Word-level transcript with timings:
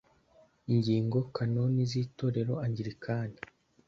Ingingo 0.71 1.17
Kanoni 1.35 1.81
z 1.91 1.93
Itorero 2.03 2.53
Angilikani 2.65 3.37